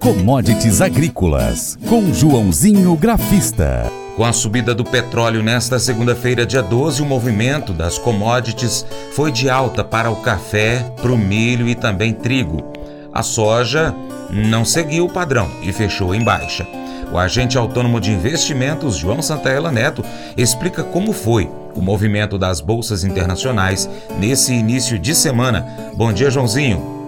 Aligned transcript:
Commodities 0.00 0.80
Agrícolas, 0.80 1.78
com 1.86 2.10
Joãozinho 2.10 2.96
Grafista. 2.96 3.92
Com 4.16 4.24
a 4.24 4.32
subida 4.32 4.74
do 4.74 4.82
petróleo 4.82 5.42
nesta 5.42 5.78
segunda-feira, 5.78 6.46
dia 6.46 6.62
12, 6.62 7.02
o 7.02 7.04
movimento 7.04 7.74
das 7.74 7.98
commodities 7.98 8.86
foi 9.12 9.30
de 9.30 9.50
alta 9.50 9.84
para 9.84 10.10
o 10.10 10.16
café, 10.16 10.90
para 11.02 11.12
o 11.12 11.18
milho 11.18 11.68
e 11.68 11.74
também 11.74 12.14
trigo. 12.14 12.72
A 13.12 13.22
soja 13.22 13.94
não 14.30 14.64
seguiu 14.64 15.04
o 15.04 15.12
padrão 15.12 15.50
e 15.60 15.70
fechou 15.70 16.14
em 16.14 16.24
baixa. 16.24 16.66
O 17.12 17.18
agente 17.18 17.58
autônomo 17.58 18.00
de 18.00 18.10
investimentos, 18.10 18.96
João 18.96 19.20
Santaella 19.20 19.70
Neto, 19.70 20.02
explica 20.34 20.82
como 20.82 21.12
foi 21.12 21.50
o 21.74 21.82
movimento 21.82 22.38
das 22.38 22.62
bolsas 22.62 23.04
internacionais 23.04 23.86
nesse 24.18 24.54
início 24.54 24.98
de 24.98 25.14
semana. 25.14 25.92
Bom 25.94 26.10
dia, 26.10 26.30
Joãozinho. 26.30 26.99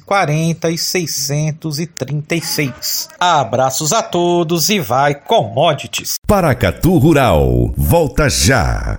640 0.02 0.70
e 0.70 0.78
636. 0.78 3.08
Abraços 3.19 3.93
a 3.93 4.00
todos 4.02 4.70
e 4.70 4.78
vai 4.81 5.14
commodities. 5.14 6.14
Paracatu 6.26 6.99
Rural, 6.99 7.72
volta 7.76 8.28
já. 8.28 8.99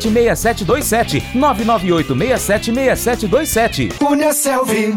6727 0.00 1.22
998 1.34 2.14
676727. 2.14 3.88
Cunha 3.98 4.32
Selvi. 4.32 4.96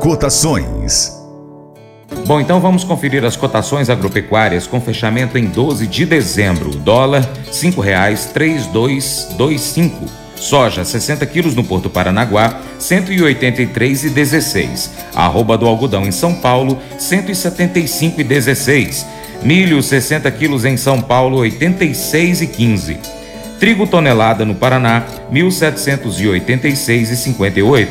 Cotações. 0.00 1.20
Bom, 2.26 2.40
então 2.40 2.58
vamos 2.60 2.82
conferir 2.84 3.24
as 3.24 3.36
cotações 3.36 3.88
agropecuárias 3.90 4.66
com 4.66 4.80
fechamento 4.80 5.36
em 5.36 5.44
12 5.46 5.86
de 5.86 6.06
dezembro. 6.06 6.70
Dólar, 6.70 7.20
R$ 7.22 7.28
5,3225. 7.52 10.08
Soja, 10.36 10.84
60 10.84 11.26
quilos 11.26 11.54
no 11.54 11.62
Porto 11.62 11.90
Paranaguá, 11.90 12.58
183,16. 12.80 14.88
Arroba 15.14 15.58
do 15.58 15.66
algodão 15.66 16.04
em 16.04 16.12
São 16.12 16.34
Paulo, 16.34 16.78
175,16. 16.98 19.04
Milho 19.42 19.82
60 19.82 20.30
quilos 20.32 20.66
em 20.66 20.76
São 20.76 21.00
Paulo 21.00 21.38
86,15. 21.38 22.98
Trigo 23.58 23.86
tonelada 23.86 24.44
no 24.44 24.54
Paraná 24.54 25.06
1.786,58. 25.32 27.88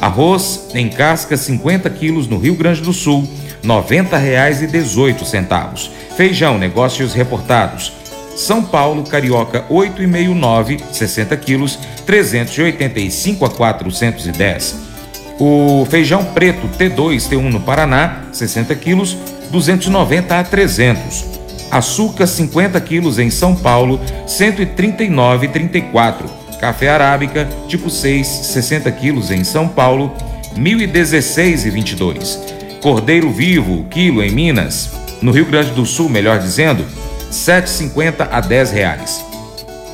Arroz 0.00 0.68
em 0.74 0.88
casca 0.88 1.36
50 1.36 1.90
quilos 1.90 2.28
no 2.28 2.38
Rio 2.38 2.54
Grande 2.54 2.82
do 2.82 2.92
Sul 2.92 3.28
R$ 3.62 3.68
90,18. 3.68 5.90
Feijão 6.16 6.56
negócios 6.56 7.14
reportados. 7.14 7.92
São 8.36 8.62
Paulo 8.64 9.02
Carioca 9.02 9.64
8,59 9.68 10.80
60 10.92 11.36
quilos 11.36 11.76
385 12.06 13.44
a 13.44 13.50
410. 13.50 14.92
O 15.38 15.86
feijão 15.90 16.24
preto 16.26 16.68
T2 16.78 17.28
T1 17.28 17.50
no 17.50 17.58
Paraná 17.60 18.22
60 18.32 18.74
quilos 18.76 19.18
290 19.52 20.40
a 20.40 20.42
300. 20.42 21.24
Açúcar 21.70 22.26
50 22.26 22.80
quilos 22.80 23.18
em 23.18 23.28
São 23.30 23.54
Paulo, 23.54 24.00
139,34. 24.26 26.24
Café 26.58 26.88
arábica 26.88 27.46
tipo 27.68 27.90
6, 27.90 28.26
60 28.26 28.90
quilos 28.92 29.30
em 29.30 29.44
São 29.44 29.68
Paulo, 29.68 30.10
1.016,22. 30.56 32.80
Cordeiro 32.80 33.30
vivo, 33.30 33.84
quilo 33.90 34.22
em 34.22 34.30
Minas, 34.30 34.90
no 35.20 35.30
Rio 35.30 35.44
Grande 35.46 35.72
do 35.72 35.84
Sul, 35.84 36.08
melhor 36.08 36.38
dizendo, 36.38 36.86
7,50 37.30 38.28
a 38.30 38.40
10 38.40 38.72
reais. 38.72 39.22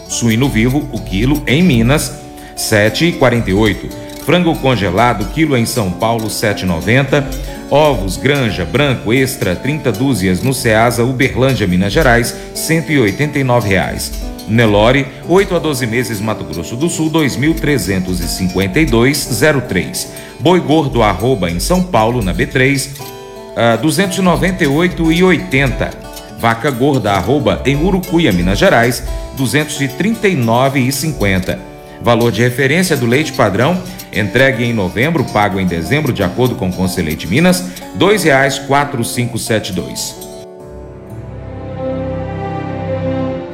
Suíno 0.08 0.48
vivo, 0.48 0.88
o 0.92 1.00
quilo 1.00 1.42
em 1.46 1.62
Minas, 1.62 2.12
7,48. 2.56 3.90
Frango 4.24 4.54
congelado, 4.56 5.32
quilo 5.32 5.56
em 5.56 5.64
São 5.64 5.90
Paulo, 5.90 6.28
7,90. 6.28 7.24
Ovos 7.70 8.16
Granja 8.16 8.64
Branco 8.64 9.12
Extra 9.12 9.54
30 9.54 9.92
dúzias 9.92 10.42
no 10.42 10.54
Ceasa 10.54 11.04
Uberlândia, 11.04 11.66
Minas 11.66 11.92
Gerais, 11.92 12.34
189 12.54 13.68
reais. 13.68 14.10
Nelore, 14.48 15.06
8 15.28 15.54
a 15.54 15.58
12 15.58 15.86
meses 15.86 16.18
Mato 16.18 16.44
Grosso 16.44 16.76
do 16.76 16.88
Sul, 16.88 17.10
2.352,03. 17.10 20.06
Boi 20.40 20.60
Gordo 20.60 21.02
arroba 21.02 21.50
em 21.50 21.60
São 21.60 21.82
Paulo, 21.82 22.22
na 22.22 22.32
B3, 22.32 22.88
uh, 22.98 23.76
298,80. 23.86 25.90
Vaca 26.38 26.70
Gorda 26.70 27.12
arroba 27.12 27.60
em 27.66 27.76
Urucuia, 27.76 28.32
Minas 28.32 28.58
Gerais, 28.58 29.04
239,50. 29.36 31.58
Valor 32.00 32.32
de 32.32 32.40
referência 32.40 32.96
do 32.96 33.04
leite 33.04 33.32
padrão 33.32 33.78
Entregue 34.12 34.64
em 34.64 34.72
novembro, 34.72 35.24
pago 35.24 35.60
em 35.60 35.66
dezembro, 35.66 36.12
de 36.12 36.22
acordo 36.22 36.54
com 36.54 36.68
o 36.68 36.72
Conselheite 36.72 37.26
Minas, 37.26 37.60
R$ 37.60 37.98
2,4572. 37.98 40.28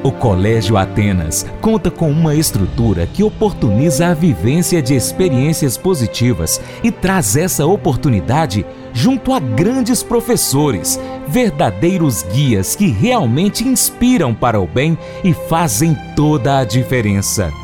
O 0.05 0.13
Colégio 0.13 0.77
Atenas 0.77 1.47
conta 1.63 1.91
com 1.91 2.11
uma 2.11 2.35
estrutura 2.35 3.07
que 3.07 3.23
oportuniza 3.23 4.09
a 4.09 4.15
vivência 4.15 4.83
de 4.83 4.95
experiências 4.95 5.79
positivas 5.79 6.61
e 6.83 6.91
traz 6.91 7.37
essa 7.37 7.65
oportunidade 7.65 8.67
junto 8.93 9.33
a 9.33 9.41
grandes 9.41 10.03
professores, 10.03 11.01
verdadeiros 11.27 12.23
guias 12.23 12.77
que 12.77 12.89
realmente 12.89 13.67
inspiram 13.67 14.35
para 14.35 14.61
o 14.61 14.67
bem 14.67 14.99
e 15.25 15.33
fazem 15.33 15.97
toda 16.15 16.59
a 16.59 16.65
diferença. 16.65 17.64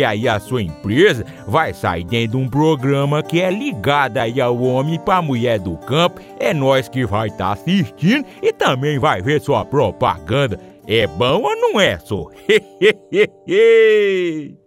porque 0.01 0.03
aí 0.03 0.27
a 0.27 0.39
sua 0.39 0.63
empresa 0.63 1.23
vai 1.47 1.73
sair 1.73 2.03
dentro 2.03 2.31
de 2.31 2.37
um 2.37 2.49
programa 2.49 3.21
que 3.21 3.39
é 3.39 3.51
ligado 3.51 4.17
aí 4.17 4.41
ao 4.41 4.59
homem 4.59 4.99
para 4.99 5.21
mulher 5.21 5.59
do 5.59 5.77
campo. 5.77 6.19
É 6.39 6.51
nós 6.53 6.89
que 6.89 7.05
vai 7.05 7.27
estar 7.27 7.45
tá 7.45 7.53
assistindo 7.53 8.25
e 8.41 8.51
também 8.51 8.97
vai 8.97 9.21
ver 9.21 9.39
sua 9.39 9.63
propaganda. 9.63 10.59
É 10.87 11.05
bom 11.05 11.43
ou 11.43 11.55
não 11.55 11.79
é, 11.79 11.99
só? 11.99 12.27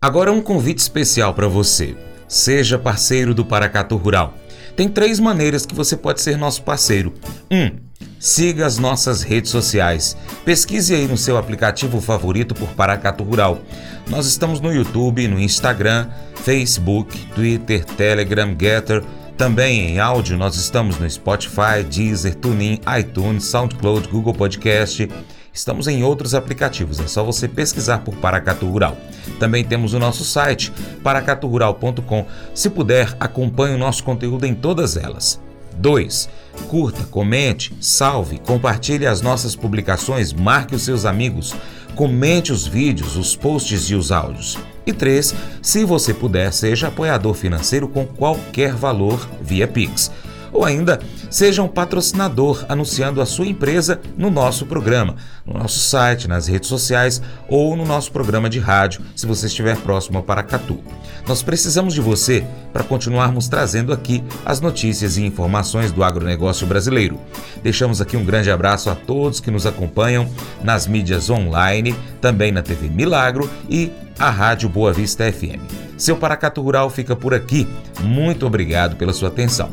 Agora 0.00 0.32
um 0.32 0.42
convite 0.42 0.78
especial 0.78 1.32
para 1.32 1.46
você. 1.46 1.96
Seja 2.26 2.76
parceiro 2.76 3.32
do 3.32 3.44
Paracatu 3.44 3.94
Rural. 3.96 4.34
Tem 4.74 4.88
três 4.88 5.20
maneiras 5.20 5.64
que 5.64 5.76
você 5.76 5.96
pode 5.96 6.20
ser 6.20 6.36
nosso 6.36 6.62
parceiro. 6.62 7.14
1. 7.50 7.56
Um, 7.56 7.70
siga 8.18 8.64
as 8.64 8.78
nossas 8.78 9.22
redes 9.22 9.50
sociais. 9.50 10.16
Pesquise 10.44 10.94
aí 10.94 11.06
no 11.06 11.16
seu 11.16 11.36
aplicativo 11.36 12.00
favorito 12.00 12.54
por 12.54 12.68
Paracatu 12.70 13.24
Rural. 13.24 13.60
Nós 14.08 14.26
estamos 14.26 14.60
no 14.60 14.72
YouTube, 14.72 15.26
no 15.28 15.40
Instagram, 15.40 16.08
Facebook, 16.36 17.18
Twitter, 17.34 17.84
Telegram, 17.84 18.54
Getter. 18.58 19.02
Também 19.36 19.90
em 19.90 19.98
áudio, 19.98 20.36
nós 20.36 20.56
estamos 20.56 20.98
no 20.98 21.08
Spotify, 21.08 21.82
Deezer, 21.88 22.34
TuneIn, 22.34 22.80
iTunes, 22.98 23.44
SoundCloud, 23.44 24.08
Google 24.08 24.34
Podcast 24.34 25.08
Estamos 25.54 25.86
em 25.86 26.02
outros 26.02 26.34
aplicativos, 26.34 26.98
é 26.98 27.06
só 27.06 27.22
você 27.22 27.46
pesquisar 27.46 27.98
por 27.98 28.16
Paracatu 28.16 28.66
Rural. 28.66 28.96
Também 29.38 29.62
temos 29.62 29.92
o 29.92 29.98
nosso 29.98 30.24
site, 30.24 30.72
paracaturural.com. 31.02 32.26
Se 32.54 32.70
puder, 32.70 33.14
acompanhe 33.20 33.74
o 33.74 33.78
nosso 33.78 34.02
conteúdo 34.02 34.46
em 34.46 34.54
todas 34.54 34.96
elas. 34.96 35.38
2. 35.76 36.28
Curta, 36.68 37.04
comente, 37.04 37.74
salve, 37.80 38.38
compartilhe 38.38 39.06
as 39.06 39.20
nossas 39.20 39.54
publicações, 39.54 40.32
marque 40.32 40.74
os 40.74 40.82
seus 40.82 41.04
amigos, 41.04 41.54
comente 41.94 42.52
os 42.52 42.66
vídeos, 42.66 43.16
os 43.16 43.36
posts 43.36 43.90
e 43.90 43.94
os 43.94 44.10
áudios. 44.10 44.58
E 44.86 44.92
3. 44.92 45.34
Se 45.62 45.84
você 45.84 46.12
puder, 46.12 46.52
seja 46.52 46.88
apoiador 46.88 47.34
financeiro 47.34 47.86
com 47.86 48.04
qualquer 48.04 48.74
valor 48.74 49.28
via 49.40 49.68
Pix 49.68 50.10
ou 50.52 50.64
ainda 50.64 51.00
seja 51.30 51.62
um 51.62 51.68
patrocinador 51.68 52.64
anunciando 52.68 53.20
a 53.20 53.26
sua 53.26 53.46
empresa 53.46 54.00
no 54.16 54.30
nosso 54.30 54.66
programa, 54.66 55.16
no 55.46 55.54
nosso 55.54 55.78
site, 55.78 56.28
nas 56.28 56.46
redes 56.46 56.68
sociais 56.68 57.22
ou 57.48 57.74
no 57.76 57.84
nosso 57.84 58.12
programa 58.12 58.50
de 58.50 58.58
rádio, 58.58 59.02
se 59.16 59.26
você 59.26 59.46
estiver 59.46 59.76
próximo 59.78 60.18
a 60.18 60.22
Paracatu. 60.22 60.78
Nós 61.26 61.42
precisamos 61.42 61.94
de 61.94 62.00
você 62.00 62.44
para 62.72 62.82
continuarmos 62.82 63.48
trazendo 63.48 63.92
aqui 63.92 64.22
as 64.44 64.60
notícias 64.60 65.16
e 65.16 65.24
informações 65.24 65.92
do 65.92 66.02
agronegócio 66.02 66.66
brasileiro. 66.66 67.18
Deixamos 67.62 68.00
aqui 68.00 68.16
um 68.16 68.24
grande 68.24 68.50
abraço 68.50 68.90
a 68.90 68.94
todos 68.94 69.40
que 69.40 69.50
nos 69.50 69.64
acompanham 69.64 70.28
nas 70.62 70.86
mídias 70.86 71.30
online, 71.30 71.94
também 72.20 72.50
na 72.50 72.62
TV 72.62 72.88
Milagro 72.88 73.48
e 73.68 73.90
a 74.18 74.30
Rádio 74.30 74.68
Boa 74.68 74.92
Vista 74.92 75.30
FM. 75.30 75.60
Seu 75.96 76.16
Paracatu 76.16 76.62
Rural 76.62 76.90
fica 76.90 77.14
por 77.14 77.34
aqui. 77.34 77.66
Muito 78.00 78.46
obrigado 78.46 78.96
pela 78.96 79.12
sua 79.12 79.28
atenção. 79.28 79.72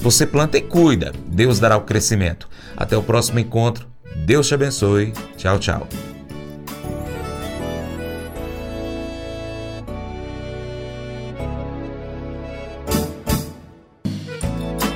Você 0.00 0.26
planta 0.26 0.58
e 0.58 0.62
cuida, 0.62 1.12
Deus 1.26 1.58
dará 1.58 1.76
o 1.76 1.82
crescimento. 1.82 2.48
Até 2.76 2.96
o 2.96 3.02
próximo 3.02 3.38
encontro. 3.38 3.86
Deus 4.24 4.46
te 4.46 4.54
abençoe. 4.54 5.12
Tchau, 5.36 5.58
tchau. 5.58 5.86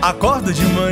Acordo 0.03 0.53
de 0.53 0.65
manhã 0.65 0.92